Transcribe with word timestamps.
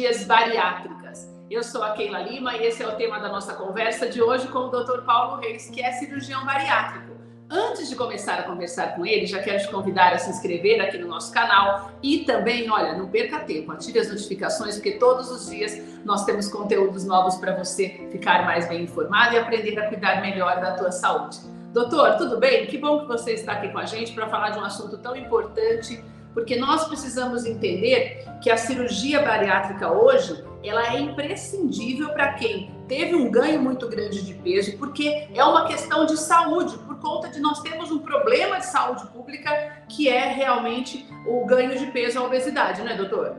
cirurgias 0.00 0.24
bariátricas. 0.24 1.28
Eu 1.50 1.62
sou 1.62 1.82
a 1.82 1.90
Keila 1.90 2.20
Lima 2.20 2.56
e 2.56 2.66
esse 2.66 2.82
é 2.82 2.88
o 2.88 2.96
tema 2.96 3.18
da 3.18 3.28
nossa 3.28 3.52
conversa 3.54 4.08
de 4.08 4.22
hoje 4.22 4.48
com 4.48 4.60
o 4.60 4.68
Dr. 4.68 5.02
Paulo 5.04 5.40
Reis, 5.40 5.68
que 5.68 5.82
é 5.82 5.92
cirurgião 5.92 6.44
bariátrico. 6.44 7.10
Antes 7.50 7.88
de 7.88 7.96
começar 7.96 8.38
a 8.38 8.44
conversar 8.44 8.94
com 8.94 9.04
ele, 9.04 9.26
já 9.26 9.42
quero 9.42 9.58
te 9.58 9.68
convidar 9.68 10.12
a 10.12 10.18
se 10.18 10.30
inscrever 10.30 10.80
aqui 10.80 10.96
no 10.96 11.08
nosso 11.08 11.32
canal 11.34 11.90
e 12.02 12.20
também, 12.20 12.70
olha, 12.70 12.96
não 12.96 13.08
perca 13.08 13.40
tempo, 13.40 13.72
ative 13.72 13.98
as 13.98 14.08
notificações, 14.08 14.76
porque 14.76 14.92
todos 14.92 15.30
os 15.30 15.50
dias 15.50 15.76
nós 16.04 16.24
temos 16.24 16.48
conteúdos 16.48 17.04
novos 17.04 17.36
para 17.36 17.54
você 17.54 18.08
ficar 18.10 18.44
mais 18.44 18.68
bem 18.68 18.84
informado 18.84 19.34
e 19.34 19.38
aprender 19.38 19.78
a 19.78 19.88
cuidar 19.88 20.22
melhor 20.22 20.60
da 20.60 20.76
tua 20.76 20.92
saúde. 20.92 21.40
Doutor, 21.72 22.16
tudo 22.16 22.38
bem? 22.38 22.66
Que 22.66 22.78
bom 22.78 23.00
que 23.00 23.06
você 23.06 23.32
está 23.32 23.52
aqui 23.52 23.68
com 23.68 23.78
a 23.78 23.84
gente 23.84 24.12
para 24.12 24.28
falar 24.28 24.50
de 24.50 24.58
um 24.58 24.64
assunto 24.64 24.96
tão 24.98 25.14
importante 25.16 26.02
porque 26.34 26.56
nós 26.56 26.86
precisamos 26.86 27.44
entender 27.44 28.24
que 28.40 28.50
a 28.50 28.56
cirurgia 28.56 29.22
bariátrica 29.22 29.92
hoje 29.92 30.44
ela 30.62 30.94
é 30.94 31.00
imprescindível 31.00 32.10
para 32.10 32.34
quem 32.34 32.70
teve 32.86 33.14
um 33.14 33.30
ganho 33.30 33.62
muito 33.62 33.88
grande 33.88 34.22
de 34.22 34.34
peso, 34.34 34.76
porque 34.76 35.28
é 35.34 35.44
uma 35.44 35.66
questão 35.66 36.04
de 36.04 36.18
saúde, 36.18 36.76
por 36.78 36.98
conta 36.98 37.28
de 37.28 37.40
nós 37.40 37.60
termos 37.60 37.90
um 37.90 37.98
problema 38.00 38.58
de 38.58 38.66
saúde 38.66 39.06
pública 39.06 39.50
que 39.88 40.08
é 40.08 40.32
realmente 40.32 41.06
o 41.26 41.46
ganho 41.46 41.78
de 41.78 41.86
peso, 41.86 42.18
a 42.18 42.24
obesidade, 42.24 42.82
né, 42.82 42.94
doutor? 42.94 43.36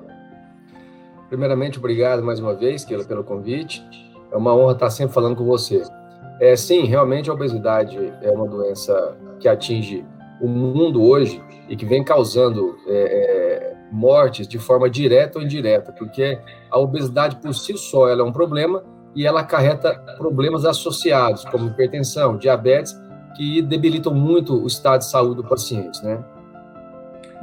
Primeiramente, 1.29 1.77
obrigado 1.77 2.23
mais 2.23 2.39
uma 2.39 2.55
vez, 2.55 2.83
Keila, 2.83 3.05
pelo 3.05 3.23
convite. 3.23 3.83
É 4.31 4.35
uma 4.35 4.55
honra 4.55 4.73
estar 4.73 4.89
sempre 4.89 5.13
falando 5.13 5.35
com 5.35 5.45
você. 5.45 5.83
É, 6.39 6.55
sim, 6.55 6.85
realmente 6.85 7.29
a 7.29 7.33
obesidade 7.33 7.97
é 8.21 8.31
uma 8.31 8.47
doença 8.47 9.15
que 9.39 9.47
atinge 9.47 10.03
o 10.41 10.47
mundo 10.47 11.03
hoje 11.03 11.41
e 11.69 11.75
que 11.75 11.85
vem 11.85 12.03
causando 12.03 12.77
é, 12.87 12.93
é, 12.93 13.77
mortes 13.91 14.47
de 14.47 14.57
forma 14.57 14.89
direta 14.89 15.37
ou 15.37 15.45
indireta, 15.45 15.91
porque 15.91 16.39
a 16.69 16.79
obesidade 16.79 17.35
por 17.37 17.53
si 17.53 17.77
só 17.77 18.09
ela 18.09 18.21
é 18.21 18.25
um 18.25 18.31
problema 18.31 18.83
e 19.15 19.25
ela 19.25 19.41
acarreta 19.41 19.93
problemas 20.17 20.65
associados, 20.65 21.45
como 21.45 21.67
hipertensão, 21.67 22.37
diabetes, 22.37 22.99
que 23.35 23.61
debilitam 23.61 24.13
muito 24.13 24.61
o 24.61 24.67
estado 24.67 24.99
de 24.99 25.09
saúde 25.09 25.37
do 25.37 25.43
paciente, 25.43 26.03
né? 26.03 26.23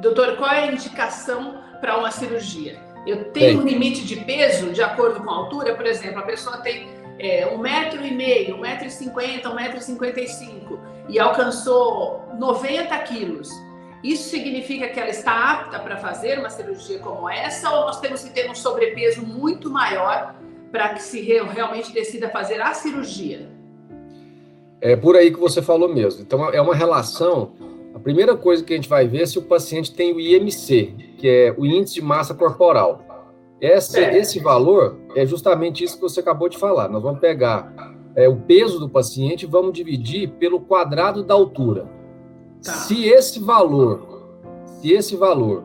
Doutor, 0.00 0.36
qual 0.36 0.50
é 0.50 0.68
a 0.68 0.72
indicação 0.72 1.56
para 1.80 1.98
uma 1.98 2.10
cirurgia? 2.10 2.78
Eu 3.06 3.32
tenho 3.32 3.58
Bem, 3.58 3.58
um 3.58 3.62
limite 3.62 4.04
de 4.04 4.16
peso 4.16 4.70
de 4.70 4.82
acordo 4.82 5.20
com 5.22 5.30
a 5.30 5.34
altura, 5.34 5.74
por 5.74 5.86
exemplo, 5.86 6.18
a 6.18 6.22
pessoa 6.22 6.58
tem 6.58 6.88
é, 7.18 7.46
um 7.46 7.58
metro 7.58 8.04
e 8.04 8.12
meio, 8.12 8.56
um 8.56 8.60
metro 8.60 8.86
e 8.86 8.90
cinquenta, 8.90 9.50
um 9.50 9.54
metro 9.54 9.78
e 9.78 9.82
cinquenta 9.82 10.20
e 10.20 10.28
cinco 10.28 10.78
e 11.08 11.18
alcançou 11.18 12.22
90 12.38 12.96
quilos. 12.98 13.50
Isso 14.02 14.28
significa 14.28 14.88
que 14.88 15.00
ela 15.00 15.10
está 15.10 15.52
apta 15.52 15.80
para 15.80 15.96
fazer 15.96 16.38
uma 16.38 16.50
cirurgia 16.50 17.00
como 17.00 17.28
essa 17.28 17.70
ou 17.70 17.86
nós 17.86 17.98
temos 18.00 18.22
que 18.22 18.30
ter 18.30 18.48
um 18.48 18.54
sobrepeso 18.54 19.22
muito 19.22 19.70
maior 19.70 20.36
para 20.70 20.90
que 20.90 21.02
se 21.02 21.20
realmente 21.20 21.92
decida 21.92 22.28
fazer 22.28 22.60
a 22.60 22.74
cirurgia? 22.74 23.48
É 24.80 24.94
por 24.94 25.16
aí 25.16 25.32
que 25.32 25.40
você 25.40 25.60
falou 25.60 25.92
mesmo. 25.92 26.22
Então 26.22 26.48
é 26.50 26.60
uma 26.60 26.74
relação. 26.74 27.52
A 27.94 27.98
primeira 27.98 28.36
coisa 28.36 28.62
que 28.62 28.72
a 28.72 28.76
gente 28.76 28.88
vai 28.88 29.08
ver 29.08 29.22
é 29.22 29.26
se 29.26 29.38
o 29.38 29.42
paciente 29.42 29.92
tem 29.92 30.12
o 30.12 30.20
IMC, 30.20 30.94
que 31.18 31.28
é 31.28 31.54
o 31.56 31.66
índice 31.66 31.94
de 31.94 32.02
massa 32.02 32.32
corporal. 32.34 33.04
Esse, 33.60 34.00
esse 34.00 34.38
valor 34.38 34.98
é 35.16 35.26
justamente 35.26 35.82
isso 35.82 35.96
que 35.96 36.02
você 36.02 36.20
acabou 36.20 36.48
de 36.48 36.58
falar. 36.58 36.88
Nós 36.88 37.02
vamos 37.02 37.20
pegar 37.20 37.72
é, 38.14 38.28
o 38.28 38.36
peso 38.36 38.78
do 38.78 38.88
paciente 38.88 39.42
e 39.42 39.46
vamos 39.46 39.72
dividir 39.72 40.30
pelo 40.38 40.60
quadrado 40.60 41.22
da 41.22 41.34
altura. 41.34 41.88
Tá. 42.62 42.72
Se 42.72 43.04
esse 43.06 43.40
valor, 43.40 44.28
se 44.64 44.92
esse 44.92 45.16
valor 45.16 45.64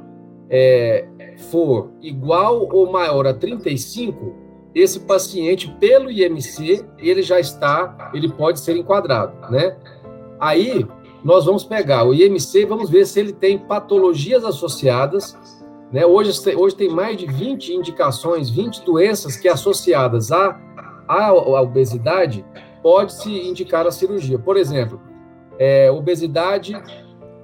é, 0.50 1.08
for 1.52 1.92
igual 2.02 2.68
ou 2.72 2.92
maior 2.92 3.28
a 3.28 3.34
35, 3.34 4.36
esse 4.74 5.00
paciente, 5.02 5.70
pelo 5.80 6.10
IMC, 6.10 6.84
ele 6.98 7.22
já 7.22 7.40
está, 7.40 8.12
ele 8.14 8.32
pode 8.32 8.60
ser 8.60 8.76
enquadrado, 8.76 9.52
né? 9.52 9.78
Aí, 10.40 10.86
nós 11.24 11.46
vamos 11.46 11.64
pegar 11.64 12.04
o 12.04 12.14
IMC 12.14 12.62
e 12.62 12.66
vamos 12.66 12.90
ver 12.90 13.06
se 13.06 13.20
ele 13.20 13.32
tem 13.32 13.58
patologias 13.58 14.44
associadas, 14.44 15.38
né? 15.94 16.04
Hoje, 16.06 16.32
hoje 16.56 16.76
tem 16.76 16.90
mais 16.90 17.16
de 17.16 17.28
20 17.28 17.76
indicações, 17.76 18.50
20 18.50 18.84
doenças 18.84 19.38
que 19.38 19.48
associadas 19.48 20.32
à, 20.32 20.60
à, 21.08 21.28
à 21.28 21.62
obesidade 21.62 22.44
pode-se 22.82 23.30
indicar 23.30 23.86
a 23.86 23.92
cirurgia. 23.92 24.40
Por 24.40 24.58
exemplo, 24.58 25.00
é, 25.60 25.92
obesidade 25.92 26.76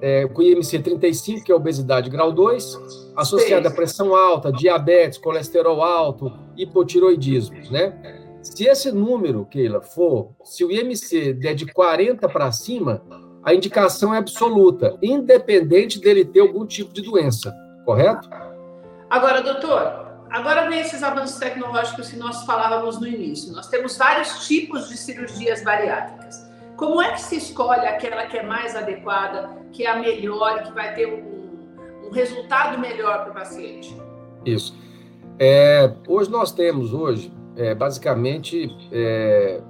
é, 0.02 0.26
com 0.26 0.42
IMC 0.42 0.80
35, 0.80 1.44
que 1.44 1.52
é 1.52 1.54
obesidade 1.54 2.10
grau 2.10 2.32
2, 2.32 3.12
associada 3.16 3.68
a 3.68 3.72
pressão 3.72 4.14
alta, 4.16 4.50
diabetes, 4.52 5.18
colesterol 5.18 5.80
alto, 5.82 6.32
hipotiroidismo, 6.56 7.56
né? 7.70 8.18
Se 8.42 8.64
esse 8.64 8.90
número, 8.90 9.44
Keila, 9.44 9.82
for, 9.82 10.30
se 10.42 10.64
o 10.64 10.72
IMC 10.72 11.34
der 11.34 11.54
de 11.54 11.66
40 11.66 12.26
para 12.28 12.50
cima, 12.50 13.02
a 13.44 13.54
indicação 13.54 14.14
é 14.14 14.18
absoluta, 14.18 14.98
independente 15.02 16.00
dele 16.00 16.24
ter 16.24 16.40
algum 16.40 16.64
tipo 16.64 16.92
de 16.92 17.02
doença, 17.02 17.54
correto? 17.90 18.30
Agora, 19.08 19.42
doutor, 19.42 20.06
agora 20.30 20.68
vem 20.68 20.78
esses 20.78 21.02
avanços 21.02 21.38
tecnológicos 21.40 22.08
que 22.08 22.16
nós 22.16 22.44
falávamos 22.44 23.00
no 23.00 23.06
início. 23.06 23.52
Nós 23.52 23.66
temos 23.66 23.96
vários 23.96 24.46
tipos 24.46 24.88
de 24.88 24.96
cirurgias 24.96 25.64
bariátricas. 25.64 26.48
Como 26.76 27.02
é 27.02 27.10
que 27.12 27.20
se 27.20 27.36
escolhe 27.36 27.86
aquela 27.86 28.26
que 28.26 28.38
é 28.38 28.44
mais 28.44 28.76
adequada, 28.76 29.50
que 29.72 29.84
é 29.84 29.90
a 29.90 29.96
melhor, 29.96 30.62
que 30.62 30.72
vai 30.72 30.94
ter 30.94 31.06
um, 31.06 32.06
um 32.06 32.12
resultado 32.12 32.78
melhor 32.78 33.24
para 33.24 33.32
o 33.32 33.34
paciente? 33.34 33.94
Isso. 34.46 34.72
É, 35.36 35.92
hoje 36.06 36.30
nós 36.30 36.52
temos 36.52 36.94
hoje 36.94 37.32
é, 37.56 37.74
basicamente 37.74 38.70
é, 38.92 39.60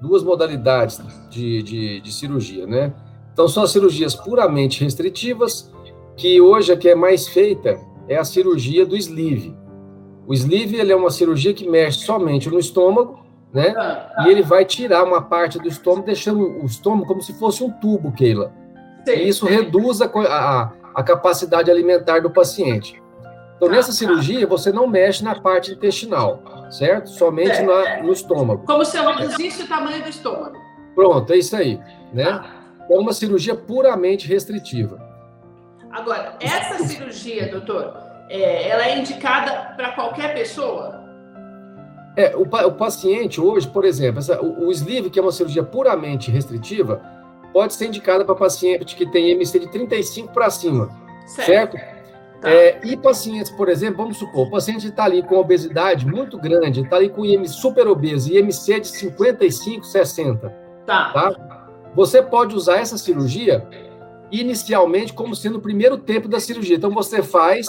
duas 0.00 0.22
modalidades 0.22 1.02
de, 1.28 1.62
de, 1.62 2.00
de, 2.00 2.12
cirurgia, 2.12 2.66
né? 2.66 2.94
Então 3.32 3.46
são 3.46 3.62
as 3.62 3.70
cirurgias 3.70 4.14
puramente 4.14 4.82
restritivas, 4.82 5.70
que 6.18 6.40
hoje 6.40 6.72
a 6.72 6.76
que 6.76 6.90
é 6.90 6.94
mais 6.94 7.26
feita 7.26 7.80
é 8.06 8.16
a 8.16 8.24
cirurgia 8.24 8.84
do 8.84 8.96
sleeve. 8.96 9.56
O 10.26 10.34
sleeve 10.34 10.76
ele 10.76 10.92
é 10.92 10.96
uma 10.96 11.10
cirurgia 11.10 11.54
que 11.54 11.66
mexe 11.66 12.00
somente 12.00 12.50
no 12.50 12.58
estômago 12.58 13.26
né? 13.52 13.74
Ah, 13.76 14.12
ah. 14.16 14.24
E 14.26 14.30
ele 14.30 14.42
vai 14.42 14.64
tirar 14.64 15.04
uma 15.04 15.22
parte 15.22 15.58
do 15.58 15.68
estômago, 15.68 16.06
deixando 16.06 16.40
o 16.62 16.66
estômago 16.66 17.06
como 17.06 17.22
se 17.22 17.32
fosse 17.38 17.62
um 17.62 17.70
tubo, 17.70 18.12
Keila. 18.12 18.52
Sim, 19.06 19.12
e 19.12 19.28
isso 19.28 19.46
sim. 19.46 19.52
reduz 19.52 20.02
a, 20.02 20.06
a, 20.06 20.72
a, 20.94 21.02
capacidade 21.02 21.70
alimentar 21.70 22.20
do 22.20 22.30
paciente. 22.30 23.02
Então, 23.56 23.68
ah, 23.68 23.72
nessa 23.72 23.92
cirurgia, 23.92 24.46
você 24.46 24.70
não 24.70 24.86
mexe 24.86 25.24
na 25.24 25.34
parte 25.34 25.72
intestinal, 25.72 26.42
certo? 26.70 27.08
Somente 27.08 27.52
é, 27.52 27.62
na, 27.62 28.02
no 28.02 28.12
estômago. 28.12 28.64
Como 28.66 28.84
se 28.84 28.96
eu 28.96 29.06
reduzisse 29.06 29.62
o 29.62 29.66
tamanho 29.66 30.02
do 30.02 30.08
estômago. 30.08 30.56
Pronto, 30.94 31.32
é 31.32 31.38
isso 31.38 31.56
aí, 31.56 31.80
né? 32.12 32.44
É 32.90 32.98
uma 32.98 33.12
cirurgia 33.12 33.54
puramente 33.54 34.28
restritiva. 34.28 35.07
Agora, 35.90 36.36
essa 36.40 36.84
cirurgia, 36.84 37.50
doutor, 37.50 37.96
é, 38.28 38.68
ela 38.68 38.86
é 38.86 38.98
indicada 38.98 39.74
para 39.76 39.92
qualquer 39.92 40.34
pessoa? 40.34 41.04
É, 42.16 42.34
o, 42.36 42.42
o 42.42 42.72
paciente 42.72 43.40
hoje, 43.40 43.68
por 43.68 43.84
exemplo, 43.84 44.18
essa, 44.18 44.40
o, 44.40 44.66
o 44.66 44.72
sleeve, 44.72 45.08
que 45.08 45.18
é 45.18 45.22
uma 45.22 45.32
cirurgia 45.32 45.62
puramente 45.62 46.30
restritiva, 46.30 47.00
pode 47.52 47.74
ser 47.74 47.86
indicada 47.86 48.24
para 48.24 48.34
paciente 48.34 48.96
que 48.96 49.06
tem 49.10 49.30
MC 49.30 49.58
de 49.60 49.70
35 49.70 50.32
para 50.32 50.50
cima, 50.50 50.90
certo? 51.26 51.76
certo? 51.76 51.98
Tá. 52.40 52.50
É, 52.50 52.80
e 52.84 52.96
pacientes, 52.96 53.50
por 53.50 53.68
exemplo, 53.68 53.96
vamos 53.96 54.16
supor, 54.16 54.46
o 54.46 54.50
paciente 54.50 54.86
está 54.86 55.04
ali 55.04 55.22
com 55.22 55.36
obesidade 55.36 56.06
muito 56.06 56.38
grande, 56.38 56.82
está 56.82 56.96
ali 56.96 57.08
com 57.08 57.24
IM 57.24 57.44
super 57.48 57.88
obeso, 57.88 58.32
IMC 58.32 58.80
de 58.80 58.88
55, 58.88 59.84
60. 59.84 60.48
Tá. 60.86 61.10
tá. 61.12 61.66
Você 61.96 62.22
pode 62.22 62.54
usar 62.54 62.76
essa 62.76 62.96
cirurgia 62.96 63.66
inicialmente 64.30 65.12
como 65.12 65.34
sendo 65.34 65.58
o 65.58 65.60
primeiro 65.60 65.98
tempo 65.98 66.28
da 66.28 66.40
cirurgia. 66.40 66.76
Então 66.76 66.90
você 66.90 67.22
faz, 67.22 67.68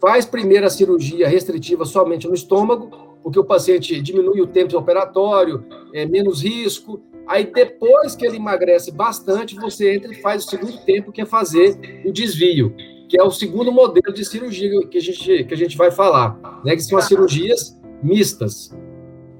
faz 0.00 0.24
primeiro 0.24 0.66
a 0.66 0.70
cirurgia 0.70 1.28
restritiva 1.28 1.84
somente 1.84 2.26
no 2.26 2.34
estômago, 2.34 3.18
porque 3.22 3.38
o 3.38 3.44
paciente 3.44 4.00
diminui 4.00 4.40
o 4.40 4.46
tempo 4.46 4.76
operatório, 4.76 5.64
é 5.92 6.04
menos 6.04 6.42
risco. 6.42 7.00
Aí 7.26 7.44
depois 7.44 8.14
que 8.14 8.26
ele 8.26 8.36
emagrece 8.36 8.92
bastante, 8.92 9.54
você 9.54 9.94
entra 9.94 10.12
e 10.12 10.20
faz 10.20 10.44
o 10.44 10.50
segundo 10.50 10.76
tempo, 10.84 11.10
que 11.10 11.22
é 11.22 11.26
fazer 11.26 12.02
o 12.04 12.12
desvio, 12.12 12.74
que 13.08 13.18
é 13.18 13.22
o 13.22 13.30
segundo 13.30 13.72
modelo 13.72 14.12
de 14.12 14.24
cirurgia 14.24 14.86
que 14.88 14.98
a 14.98 15.00
gente, 15.00 15.44
que 15.44 15.54
a 15.54 15.56
gente 15.56 15.76
vai 15.76 15.90
falar, 15.90 16.38
né? 16.64 16.76
Que 16.76 16.82
são 16.82 16.98
as 16.98 17.06
cirurgias 17.06 17.80
mistas. 18.02 18.76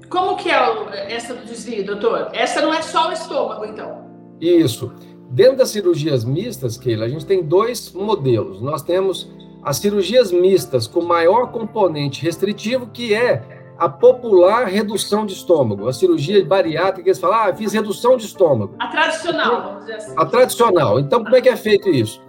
Como 0.09 0.35
que 0.35 0.49
é 0.49 1.13
essa 1.13 1.35
do 1.35 1.45
desvio, 1.45 1.85
doutor? 1.85 2.29
Essa 2.33 2.61
não 2.61 2.73
é 2.73 2.81
só 2.81 3.09
o 3.09 3.11
estômago, 3.11 3.65
então? 3.65 4.05
Isso. 4.39 4.91
Dentro 5.35 5.57
das 5.57 5.69
cirurgias 5.71 6.23
mistas, 6.23 6.77
Keila, 6.77 7.03
a 7.03 7.09
gente 7.09 7.25
tem 7.25 7.43
dois 7.43 7.91
modelos. 7.91 8.61
Nós 8.61 8.81
temos 8.81 9.29
as 9.61 9.75
cirurgias 9.75 10.31
mistas 10.31 10.87
com 10.87 11.01
maior 11.01 11.51
componente 11.51 12.23
restritivo, 12.23 12.87
que 12.87 13.13
é 13.13 13.43
a 13.77 13.89
popular 13.89 14.65
redução 14.67 15.25
de 15.25 15.33
estômago, 15.33 15.89
a 15.89 15.93
cirurgia 15.93 16.45
bariátrica, 16.45 17.09
eles 17.09 17.19
falam, 17.19 17.37
ah, 17.37 17.53
fiz 17.53 17.73
redução 17.73 18.15
de 18.15 18.25
estômago. 18.25 18.75
A 18.79 18.87
tradicional, 18.87 19.61
vamos 19.61 19.79
dizer 19.81 19.95
assim. 19.95 20.13
A 20.15 20.25
tradicional. 20.25 20.99
Então, 21.01 21.21
como 21.21 21.35
é 21.35 21.41
que 21.41 21.49
é 21.49 21.57
feito 21.57 21.89
isso? 21.89 22.21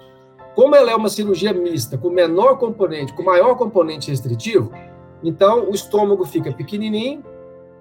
Como 0.57 0.75
ela 0.75 0.91
é 0.91 0.97
uma 0.97 1.09
cirurgia 1.09 1.53
mista, 1.53 1.97
com 1.97 2.11
menor 2.11 2.59
componente, 2.59 3.13
com 3.13 3.23
maior 3.23 3.55
componente 3.55 4.11
restritivo, 4.11 4.73
então 5.23 5.71
o 5.71 5.73
estômago 5.73 6.27
fica 6.27 6.53
pequenininho, 6.53 7.25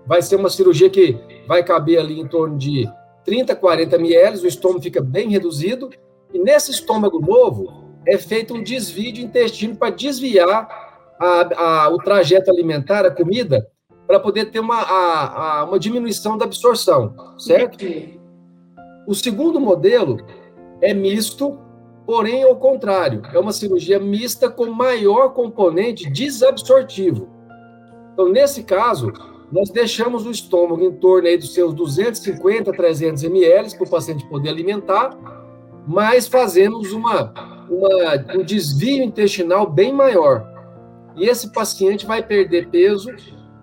vai 0.05 0.21
ser 0.21 0.35
uma 0.35 0.51
cirurgia 0.51 0.87
que 0.87 1.17
vai 1.47 1.63
caber 1.63 1.97
ali 1.97 2.19
em 2.19 2.27
torno 2.27 2.59
de 2.59 2.87
30, 3.25 3.55
40 3.55 3.95
ml, 3.95 4.39
o 4.43 4.47
estômago 4.47 4.81
fica 4.81 5.01
bem 5.01 5.29
reduzido, 5.29 5.89
e 6.33 6.39
nesse 6.39 6.71
estômago 6.71 7.19
novo 7.19 7.85
é 8.07 8.17
feito 8.17 8.53
um 8.53 8.63
desvio 8.63 9.11
de 9.11 9.23
intestino 9.23 9.75
para 9.75 9.89
desviar 9.89 10.67
a, 11.19 11.85
a, 11.85 11.89
o 11.89 11.97
trajeto 11.97 12.51
alimentar, 12.51 13.05
a 13.05 13.11
comida, 13.11 13.67
para 14.05 14.19
poder 14.19 14.51
ter 14.51 14.59
uma, 14.59 14.81
a, 14.81 15.63
uma 15.63 15.79
diminuição 15.79 16.37
da 16.37 16.45
absorção, 16.45 17.15
certo? 17.39 17.83
O 19.07 19.15
segundo 19.15 19.59
modelo 19.59 20.17
é 20.81 20.93
misto, 20.93 21.59
porém 22.05 22.43
ao 22.43 22.55
contrário, 22.55 23.23
é 23.33 23.39
uma 23.39 23.51
cirurgia 23.51 23.99
mista 23.99 24.49
com 24.49 24.67
maior 24.67 25.29
componente 25.29 26.09
desabsortivo. 26.09 27.29
Então, 28.13 28.29
nesse 28.29 28.63
caso, 28.63 29.11
nós 29.55 29.69
deixamos 29.69 30.25
o 30.25 30.31
estômago 30.31 30.83
em 30.83 30.91
torno 30.91 31.29
aí 31.29 31.37
dos 31.37 31.53
seus 31.53 31.73
250, 31.73 32.73
300 32.73 33.23
ml 33.23 33.73
para 33.77 33.87
o 33.87 33.89
paciente 33.89 34.27
poder 34.27 34.49
alimentar, 34.49 35.17
mas 35.87 36.27
fazemos 36.27 36.91
uma, 36.91 37.33
uma, 37.69 38.37
um 38.37 38.43
desvio 38.43 39.01
intestinal 39.01 39.65
bem 39.65 39.93
maior. 39.93 40.45
E 41.15 41.29
esse 41.29 41.53
paciente 41.53 42.05
vai 42.05 42.21
perder 42.21 42.67
peso 42.67 43.09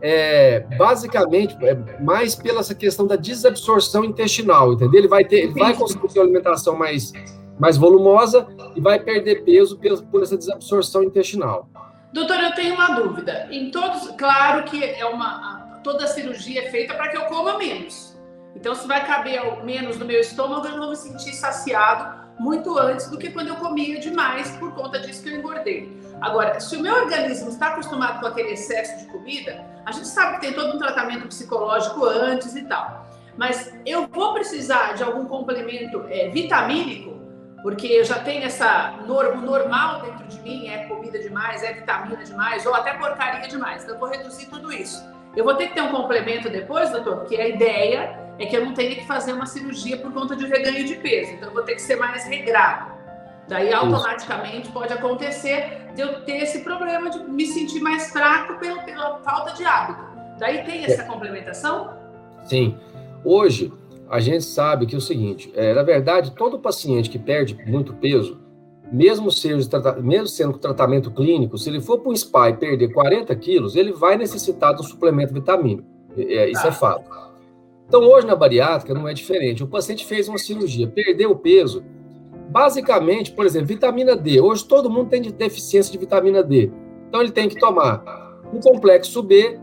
é, 0.00 0.60
basicamente 0.78 1.54
é, 1.60 1.74
mais 2.00 2.34
pela 2.34 2.60
essa 2.60 2.74
questão 2.74 3.06
da 3.06 3.16
desabsorção 3.16 4.02
intestinal, 4.02 4.72
entendeu? 4.72 4.98
Ele 4.98 5.08
vai 5.08 5.26
ter, 5.26 5.40
ele 5.40 5.52
vai 5.52 5.76
conseguir 5.76 6.08
ter 6.08 6.20
uma 6.20 6.24
alimentação 6.24 6.74
mais, 6.74 7.12
mais 7.60 7.76
volumosa 7.76 8.46
e 8.74 8.80
vai 8.80 8.98
perder 8.98 9.44
peso 9.44 9.76
por, 9.76 10.02
por 10.04 10.22
essa 10.22 10.38
desabsorção 10.38 11.02
intestinal. 11.02 11.68
Doutor, 12.14 12.40
eu 12.40 12.54
tenho 12.54 12.74
uma 12.74 12.94
dúvida. 12.94 13.46
Em 13.50 13.70
todos, 13.70 14.08
claro 14.16 14.64
que 14.64 14.82
é 14.82 15.04
uma 15.04 15.61
toda 15.82 16.06
cirurgia 16.06 16.66
é 16.66 16.70
feita 16.70 16.94
para 16.94 17.08
que 17.08 17.16
eu 17.16 17.24
coma 17.26 17.58
menos. 17.58 18.16
Então, 18.54 18.74
se 18.74 18.86
vai 18.86 19.04
caber 19.06 19.64
menos 19.64 19.98
no 19.98 20.04
meu 20.04 20.20
estômago, 20.20 20.66
eu 20.66 20.72
não 20.72 20.78
vou 20.80 20.90
me 20.90 20.96
sentir 20.96 21.32
saciado 21.32 22.22
muito 22.38 22.78
antes 22.78 23.08
do 23.08 23.18
que 23.18 23.30
quando 23.30 23.48
eu 23.48 23.56
comia 23.56 23.98
demais 23.98 24.50
por 24.56 24.72
conta 24.74 24.98
disso 25.00 25.22
que 25.22 25.30
eu 25.30 25.38
engordei. 25.38 25.96
Agora, 26.20 26.60
se 26.60 26.76
o 26.76 26.80
meu 26.80 26.94
organismo 26.94 27.48
está 27.48 27.68
acostumado 27.68 28.20
com 28.20 28.26
aquele 28.26 28.50
excesso 28.50 28.98
de 28.98 29.12
comida, 29.12 29.64
a 29.84 29.92
gente 29.92 30.08
sabe 30.08 30.34
que 30.34 30.40
tem 30.42 30.52
todo 30.52 30.74
um 30.74 30.78
tratamento 30.78 31.26
psicológico 31.26 32.04
antes 32.04 32.54
e 32.54 32.62
tal. 32.64 33.06
Mas 33.36 33.72
eu 33.86 34.06
vou 34.06 34.34
precisar 34.34 34.94
de 34.94 35.02
algum 35.02 35.24
complemento 35.24 36.04
é, 36.08 36.28
vitamínico, 36.28 37.20
porque 37.62 37.86
eu 37.86 38.04
já 38.04 38.18
tenho 38.18 38.44
essa 38.44 38.92
norma 39.06 39.40
normal 39.40 40.02
dentro 40.02 40.26
de 40.26 40.40
mim, 40.40 40.68
é 40.68 40.86
comida 40.86 41.18
demais, 41.18 41.62
é 41.62 41.72
vitamina 41.72 42.22
demais, 42.22 42.66
ou 42.66 42.74
até 42.74 42.94
porcaria 42.94 43.48
demais. 43.48 43.82
Então, 43.82 43.94
eu 43.94 44.00
vou 44.00 44.08
reduzir 44.08 44.46
tudo 44.46 44.72
isso. 44.72 45.02
Eu 45.36 45.44
vou 45.44 45.54
ter 45.54 45.68
que 45.68 45.74
ter 45.74 45.80
um 45.80 45.90
complemento 45.90 46.50
depois, 46.50 46.90
doutor, 46.90 47.18
porque 47.18 47.36
a 47.36 47.48
ideia 47.48 48.18
é 48.38 48.46
que 48.46 48.56
eu 48.56 48.64
não 48.64 48.74
tenha 48.74 48.94
que 48.94 49.06
fazer 49.06 49.32
uma 49.32 49.46
cirurgia 49.46 49.96
por 49.96 50.12
conta 50.12 50.36
de 50.36 50.46
reganho 50.46 50.84
de 50.84 50.94
peso. 50.96 51.32
Então, 51.32 51.48
eu 51.48 51.54
vou 51.54 51.62
ter 51.62 51.74
que 51.74 51.82
ser 51.82 51.96
mais 51.96 52.26
regrado. 52.26 52.92
Daí, 53.48 53.72
automaticamente, 53.72 54.70
pode 54.70 54.92
acontecer 54.92 55.88
de 55.94 56.02
eu 56.02 56.22
ter 56.24 56.42
esse 56.42 56.60
problema 56.60 57.10
de 57.10 57.18
me 57.24 57.46
sentir 57.46 57.80
mais 57.80 58.10
fraco 58.10 58.58
pela, 58.58 58.82
pela 58.82 59.18
falta 59.20 59.52
de 59.54 59.64
hábito. 59.64 60.02
Daí 60.38 60.64
tem 60.64 60.84
essa 60.84 61.02
é. 61.02 61.04
complementação? 61.04 61.96
Sim. 62.44 62.78
Hoje, 63.24 63.72
a 64.08 64.20
gente 64.20 64.44
sabe 64.44 64.86
que 64.86 64.94
é 64.94 64.98
o 64.98 65.00
seguinte, 65.00 65.52
é, 65.56 65.72
na 65.72 65.82
verdade, 65.82 66.32
todo 66.32 66.58
paciente 66.58 67.08
que 67.08 67.18
perde 67.18 67.54
muito 67.66 67.94
peso, 67.94 68.38
mesmo, 68.92 69.32
seja, 69.32 69.66
mesmo 70.02 70.26
sendo 70.26 70.58
tratamento 70.58 71.10
clínico, 71.10 71.56
se 71.56 71.70
ele 71.70 71.80
for 71.80 71.98
para 71.98 72.12
um 72.12 72.16
spa 72.16 72.50
e 72.50 72.56
perder 72.56 72.92
40 72.92 73.34
quilos, 73.36 73.74
ele 73.74 73.92
vai 73.92 74.16
necessitar 74.18 74.74
de 74.74 74.82
um 74.82 74.84
suplemento 74.84 75.32
vitamínico. 75.32 75.88
É, 76.16 76.50
isso 76.50 76.60
é 76.60 76.70
tá. 76.70 76.72
fato. 76.72 77.10
Então, 77.88 78.02
hoje 78.02 78.26
na 78.26 78.36
bariátrica 78.36 78.92
não 78.92 79.08
é 79.08 79.14
diferente. 79.14 79.64
O 79.64 79.66
paciente 79.66 80.04
fez 80.04 80.28
uma 80.28 80.36
cirurgia, 80.36 80.86
perdeu 80.86 81.30
o 81.30 81.36
peso. 81.36 81.82
Basicamente, 82.50 83.32
por 83.32 83.46
exemplo, 83.46 83.68
vitamina 83.68 84.14
D. 84.14 84.40
Hoje 84.40 84.64
todo 84.66 84.90
mundo 84.90 85.08
tem 85.08 85.22
deficiência 85.22 85.90
de 85.90 85.98
vitamina 85.98 86.42
D. 86.42 86.70
Então, 87.08 87.22
ele 87.22 87.32
tem 87.32 87.48
que 87.48 87.58
tomar 87.58 88.02
um 88.52 88.60
complexo 88.60 89.22
B, 89.22 89.58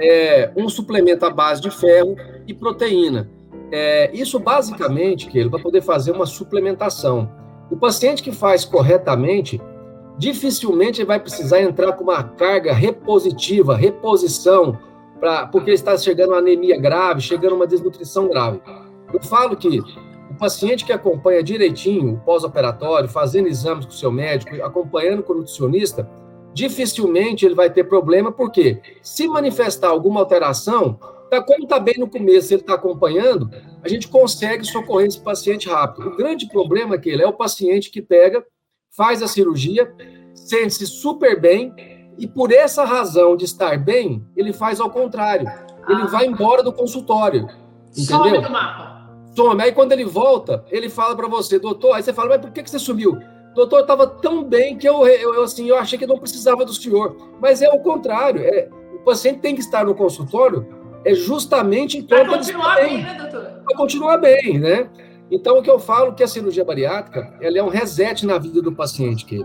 é, 0.00 0.50
um 0.56 0.68
suplemento 0.68 1.24
à 1.24 1.30
base 1.30 1.60
de 1.60 1.70
ferro 1.70 2.16
e 2.48 2.52
proteína. 2.52 3.30
É, 3.70 4.10
isso 4.12 4.40
basicamente, 4.40 5.28
que 5.28 5.38
ele 5.38 5.48
vai 5.48 5.60
poder 5.62 5.82
fazer 5.82 6.10
uma 6.10 6.26
suplementação. 6.26 7.30
O 7.72 7.76
paciente 7.76 8.22
que 8.22 8.30
faz 8.30 8.66
corretamente, 8.66 9.58
dificilmente 10.18 11.02
vai 11.04 11.18
precisar 11.18 11.62
entrar 11.62 11.94
com 11.94 12.04
uma 12.04 12.22
carga 12.22 12.70
repositiva, 12.70 13.74
reposição, 13.74 14.78
pra, 15.18 15.46
porque 15.46 15.70
está 15.70 15.96
chegando 15.96 16.34
a 16.34 16.38
anemia 16.38 16.78
grave, 16.78 17.22
chegando 17.22 17.54
uma 17.54 17.66
desnutrição 17.66 18.28
grave. 18.28 18.60
Eu 19.10 19.22
falo 19.22 19.56
que 19.56 19.80
o 20.30 20.34
paciente 20.38 20.84
que 20.84 20.92
acompanha 20.92 21.42
direitinho 21.42 22.12
o 22.12 22.18
pós-operatório, 22.18 23.08
fazendo 23.08 23.48
exames 23.48 23.86
com 23.86 23.90
o 23.90 23.94
seu 23.94 24.12
médico, 24.12 24.54
acompanhando 24.62 25.22
com 25.22 25.32
o 25.32 25.36
nutricionista, 25.36 26.06
dificilmente 26.52 27.46
ele 27.46 27.54
vai 27.54 27.70
ter 27.70 27.84
problema, 27.84 28.30
porque 28.30 28.82
se 29.00 29.26
manifestar 29.26 29.88
alguma 29.88 30.20
alteração, 30.20 30.98
Tá, 31.32 31.40
como 31.40 31.62
está 31.62 31.80
bem 31.80 31.94
no 31.96 32.10
começo, 32.10 32.52
ele 32.52 32.60
está 32.60 32.74
acompanhando, 32.74 33.48
a 33.82 33.88
gente 33.88 34.06
consegue 34.06 34.66
socorrer 34.66 35.06
esse 35.06 35.18
paciente 35.18 35.66
rápido. 35.66 36.08
O 36.08 36.16
grande 36.18 36.46
problema 36.46 36.94
é 36.94 36.98
que 36.98 37.08
ele 37.08 37.22
é 37.22 37.26
o 37.26 37.32
paciente 37.32 37.90
que 37.90 38.02
pega, 38.02 38.44
faz 38.94 39.22
a 39.22 39.26
cirurgia, 39.26 39.90
sente-se 40.34 40.86
super 40.86 41.40
bem, 41.40 41.74
e 42.18 42.26
por 42.28 42.52
essa 42.52 42.84
razão 42.84 43.34
de 43.34 43.46
estar 43.46 43.78
bem, 43.78 44.22
ele 44.36 44.52
faz 44.52 44.78
ao 44.78 44.90
contrário. 44.90 45.50
Ele 45.88 46.02
ah. 46.02 46.06
vai 46.06 46.26
embora 46.26 46.62
do 46.62 46.70
consultório. 46.70 47.48
Entendeu? 47.96 48.18
Some 48.18 48.38
do 48.38 48.50
mapa. 48.50 49.10
Some. 49.34 49.62
Aí 49.62 49.72
quando 49.72 49.92
ele 49.92 50.04
volta, 50.04 50.62
ele 50.70 50.90
fala 50.90 51.16
para 51.16 51.28
você, 51.28 51.58
doutor, 51.58 51.94
aí 51.94 52.02
você 52.02 52.12
fala, 52.12 52.28
mas 52.28 52.42
por 52.42 52.50
que, 52.50 52.62
que 52.62 52.68
você 52.68 52.78
sumiu? 52.78 53.18
Doutor, 53.54 53.80
estava 53.80 54.06
tão 54.06 54.44
bem 54.44 54.76
que 54.76 54.86
eu, 54.86 55.06
eu, 55.06 55.42
assim, 55.42 55.66
eu 55.66 55.76
achei 55.78 55.98
que 55.98 56.06
não 56.06 56.18
precisava 56.18 56.62
do 56.62 56.74
senhor. 56.74 57.16
Mas 57.40 57.62
é 57.62 57.70
o 57.70 57.78
contrário. 57.78 58.42
É, 58.42 58.68
o 58.96 58.98
paciente 58.98 59.40
tem 59.40 59.54
que 59.54 59.62
estar 59.62 59.86
no 59.86 59.94
consultório 59.94 60.81
é 61.04 61.14
justamente 61.14 61.98
enquanto 61.98 62.26
Para 62.26 62.38
continuar 62.38 62.76
bem, 62.76 63.02
né, 63.02 63.14
doutor? 63.18 63.42
Para 63.64 63.76
continuar 63.76 64.16
bem, 64.18 64.58
né? 64.58 64.90
Então, 65.30 65.58
o 65.58 65.62
que 65.62 65.70
eu 65.70 65.78
falo 65.78 66.14
que 66.14 66.22
a 66.22 66.28
cirurgia 66.28 66.64
bariátrica, 66.64 67.34
ela 67.40 67.58
é 67.58 67.62
um 67.62 67.68
reset 67.68 68.26
na 68.26 68.38
vida 68.38 68.60
do 68.60 68.72
paciente, 68.72 69.24
que 69.24 69.44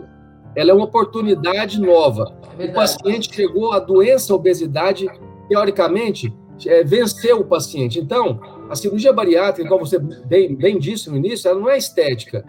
ela 0.55 0.71
é 0.71 0.73
uma 0.73 0.85
oportunidade 0.85 1.79
nova. 1.79 2.35
É 2.59 2.65
o 2.65 2.73
paciente 2.73 3.33
chegou 3.33 3.71
à 3.71 3.79
doença, 3.79 4.33
a 4.33 4.35
obesidade, 4.35 5.07
teoricamente, 5.47 6.33
é, 6.65 6.83
venceu 6.83 7.39
o 7.39 7.45
paciente. 7.45 7.99
Então, 7.99 8.39
a 8.69 8.75
cirurgia 8.75 9.13
bariátrica, 9.13 9.69
como 9.69 9.85
você 9.85 9.99
bem, 9.99 10.55
bem 10.55 10.77
disse 10.77 11.09
no 11.09 11.15
início, 11.15 11.49
ela 11.49 11.59
não 11.59 11.69
é 11.69 11.77
estética. 11.77 12.43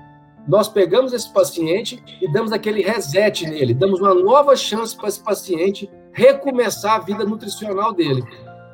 Nós 0.49 0.67
pegamos 0.67 1.13
esse 1.13 1.31
paciente 1.33 2.03
e 2.21 2.33
damos 2.33 2.53
aquele 2.53 2.83
reset 2.83 3.47
nele, 3.47 3.75
damos 3.75 4.01
uma 4.01 4.15
nova 4.15 4.57
chance 4.57 4.97
para 4.97 5.09
esse 5.09 5.23
paciente 5.23 5.89
recomeçar 6.11 6.97
a 6.97 6.99
vida 7.01 7.25
nutricional 7.25 7.93
dele. 7.93 8.25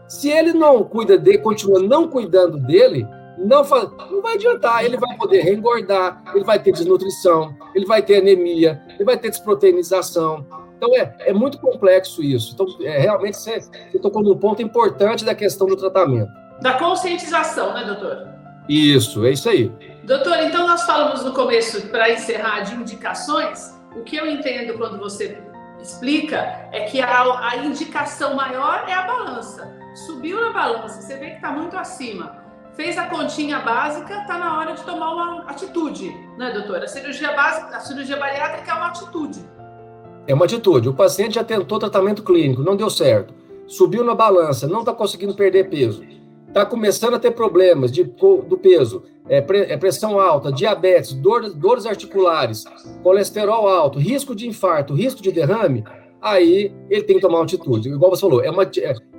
Se 0.08 0.28
ele 0.28 0.52
não 0.52 0.84
cuida 0.84 1.16
dele, 1.16 1.38
continua 1.38 1.80
não 1.80 2.08
cuidando 2.08 2.58
dele, 2.58 3.06
não, 3.38 3.64
faz, 3.64 3.88
não 4.10 4.20
vai 4.20 4.34
adiantar. 4.34 4.84
Ele 4.84 4.96
vai 4.96 5.16
poder 5.16 5.40
reengordar, 5.40 6.22
ele 6.34 6.44
vai 6.44 6.58
ter 6.58 6.72
desnutrição, 6.72 7.54
ele 7.74 7.86
vai 7.86 8.02
ter 8.02 8.18
anemia, 8.18 8.82
ele 8.94 9.04
vai 9.04 9.16
ter 9.16 9.30
desproteinização. 9.30 10.46
Então 10.76 10.94
é, 10.94 11.14
é 11.20 11.32
muito 11.32 11.58
complexo 11.58 12.22
isso. 12.22 12.52
Então, 12.54 12.66
é, 12.82 12.98
realmente 12.98 13.38
você, 13.38 13.60
você 13.60 13.98
tocou 13.98 14.22
num 14.22 14.36
ponto 14.36 14.62
importante 14.62 15.24
da 15.24 15.34
questão 15.34 15.66
do 15.66 15.76
tratamento. 15.76 16.30
Da 16.60 16.74
conscientização, 16.74 17.74
né, 17.74 17.84
doutor? 17.84 18.28
Isso, 18.68 19.24
é 19.26 19.32
isso 19.32 19.48
aí. 19.48 19.72
Doutor, 20.04 20.38
então 20.40 20.66
nós 20.66 20.82
falamos 20.82 21.24
no 21.24 21.32
começo, 21.32 21.88
para 21.88 22.10
encerrar, 22.10 22.60
de 22.60 22.74
indicações. 22.74 23.74
O 23.96 24.02
que 24.02 24.16
eu 24.16 24.26
entendo 24.26 24.76
quando 24.76 24.98
você 24.98 25.38
explica 25.80 26.68
é 26.72 26.80
que 26.80 27.00
a, 27.00 27.48
a 27.48 27.56
indicação 27.58 28.34
maior 28.34 28.84
é 28.88 28.92
a 28.92 29.02
balança 29.02 29.83
subiu 29.94 30.40
na 30.40 30.52
balança, 30.52 31.00
você 31.00 31.16
vê 31.16 31.30
que 31.30 31.36
está 31.36 31.52
muito 31.52 31.76
acima, 31.76 32.36
fez 32.74 32.98
a 32.98 33.06
continha 33.06 33.60
básica, 33.60 34.20
está 34.20 34.36
na 34.38 34.58
hora 34.58 34.74
de 34.74 34.82
tomar 34.82 35.14
uma 35.14 35.42
atitude, 35.42 36.10
né, 36.36 36.52
doutora? 36.52 36.84
A 36.84 36.88
cirurgia 36.88 37.32
básica, 37.32 37.76
a 37.76 37.80
cirurgia 37.80 38.16
bariátrica 38.16 38.70
é 38.70 38.74
uma 38.74 38.88
atitude. 38.88 39.40
É 40.26 40.34
uma 40.34 40.44
atitude. 40.44 40.88
O 40.88 40.94
paciente 40.94 41.34
já 41.34 41.44
tentou 41.44 41.78
tratamento 41.78 42.22
clínico, 42.22 42.62
não 42.62 42.76
deu 42.76 42.90
certo. 42.90 43.32
Subiu 43.66 44.02
na 44.02 44.14
balança, 44.14 44.66
não 44.66 44.80
está 44.80 44.92
conseguindo 44.92 45.34
perder 45.34 45.70
peso. 45.70 46.04
Está 46.48 46.66
começando 46.66 47.14
a 47.14 47.18
ter 47.18 47.32
problemas 47.32 47.90
de, 47.90 48.04
do 48.04 48.58
peso, 48.58 49.04
é, 49.28 49.38
é 49.38 49.76
pressão 49.76 50.20
alta, 50.20 50.52
diabetes, 50.52 51.12
dor, 51.12 51.52
dores 51.52 51.84
articulares, 51.84 52.64
colesterol 53.02 53.68
alto, 53.68 53.98
risco 53.98 54.34
de 54.36 54.46
infarto, 54.46 54.94
risco 54.94 55.20
de 55.20 55.32
derrame 55.32 55.84
aí 56.24 56.72
ele 56.88 57.02
tem 57.02 57.16
que 57.16 57.22
tomar 57.22 57.38
uma 57.38 57.44
atitude. 57.44 57.90
Igual 57.90 58.10
você 58.10 58.22
falou, 58.22 58.42
é 58.42 58.50
uma, 58.50 58.64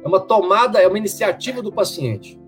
é 0.05 0.07
uma 0.07 0.19
tomada, 0.19 0.79
é 0.79 0.88
uma 0.88 1.00
iniciativa 1.00 1.63
do 1.63 1.71
paciente. 1.71 2.39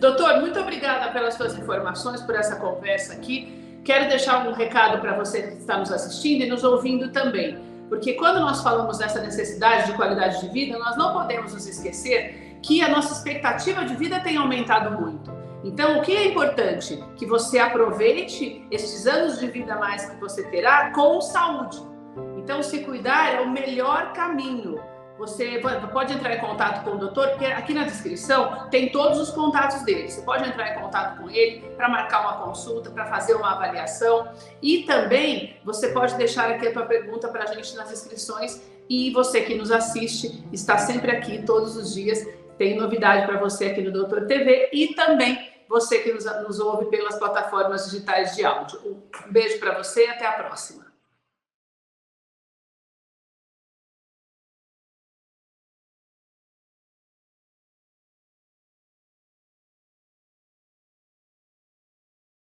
Doutor, 0.00 0.40
muito 0.40 0.58
obrigada 0.58 1.12
pelas 1.12 1.34
suas 1.34 1.56
informações, 1.56 2.22
por 2.22 2.34
essa 2.34 2.56
conversa 2.56 3.12
aqui. 3.12 3.80
Quero 3.84 4.08
deixar 4.08 4.48
um 4.48 4.52
recado 4.52 4.98
para 5.00 5.16
você 5.16 5.42
que 5.42 5.58
está 5.58 5.76
nos 5.76 5.92
assistindo 5.92 6.42
e 6.42 6.48
nos 6.48 6.64
ouvindo 6.64 7.12
também, 7.12 7.58
porque 7.90 8.14
quando 8.14 8.40
nós 8.40 8.62
falamos 8.62 8.98
nessa 8.98 9.20
necessidade 9.20 9.90
de 9.90 9.92
qualidade 9.92 10.40
de 10.40 10.48
vida, 10.48 10.78
nós 10.78 10.96
não 10.96 11.12
podemos 11.12 11.52
nos 11.52 11.66
esquecer 11.66 12.56
que 12.62 12.80
a 12.80 12.88
nossa 12.88 13.12
expectativa 13.12 13.84
de 13.84 13.94
vida 13.94 14.18
tem 14.20 14.38
aumentado 14.38 14.98
muito. 14.98 15.30
Então, 15.62 15.98
o 15.98 16.02
que 16.02 16.16
é 16.16 16.28
importante? 16.28 17.04
Que 17.16 17.26
você 17.26 17.58
aproveite 17.58 18.66
esses 18.70 19.06
anos 19.06 19.38
de 19.38 19.48
vida 19.48 19.76
mais 19.76 20.06
que 20.06 20.16
você 20.16 20.44
terá 20.44 20.90
com 20.92 21.20
saúde. 21.20 21.78
Então, 22.38 22.62
se 22.62 22.80
cuidar 22.80 23.34
é 23.34 23.40
o 23.40 23.50
melhor 23.50 24.12
caminho. 24.12 24.80
Você 25.22 25.60
pode 25.92 26.12
entrar 26.12 26.34
em 26.34 26.40
contato 26.40 26.82
com 26.82 26.96
o 26.96 26.98
doutor, 26.98 27.28
porque 27.28 27.44
aqui 27.44 27.72
na 27.72 27.84
descrição 27.84 28.68
tem 28.70 28.90
todos 28.90 29.20
os 29.20 29.30
contatos 29.30 29.82
dele. 29.82 30.10
Você 30.10 30.20
pode 30.22 30.48
entrar 30.48 30.72
em 30.76 30.80
contato 30.80 31.22
com 31.22 31.30
ele 31.30 31.60
para 31.76 31.88
marcar 31.88 32.22
uma 32.22 32.44
consulta, 32.44 32.90
para 32.90 33.06
fazer 33.06 33.34
uma 33.34 33.52
avaliação. 33.52 34.32
E 34.60 34.82
também 34.82 35.56
você 35.64 35.90
pode 35.90 36.16
deixar 36.16 36.50
aqui 36.50 36.66
a 36.66 36.72
tua 36.72 36.86
pergunta 36.86 37.28
para 37.28 37.44
a 37.44 37.46
gente 37.54 37.76
nas 37.76 37.92
inscrições. 37.92 38.60
E 38.90 39.12
você 39.12 39.42
que 39.42 39.54
nos 39.54 39.70
assiste 39.70 40.44
está 40.52 40.76
sempre 40.76 41.12
aqui 41.12 41.40
todos 41.46 41.76
os 41.76 41.94
dias. 41.94 42.26
Tem 42.58 42.76
novidade 42.76 43.24
para 43.24 43.38
você 43.38 43.66
aqui 43.66 43.80
no 43.80 43.92
Doutor 43.92 44.26
TV 44.26 44.70
e 44.72 44.92
também 44.96 45.52
você 45.68 46.00
que 46.00 46.12
nos, 46.12 46.24
nos 46.24 46.58
ouve 46.58 46.86
pelas 46.86 47.16
plataformas 47.16 47.84
digitais 47.84 48.34
de 48.34 48.44
áudio. 48.44 48.80
Um 48.84 49.30
beijo 49.30 49.60
para 49.60 49.78
você 49.78 50.04
e 50.04 50.08
até 50.08 50.26
a 50.26 50.32
próxima. 50.32 50.91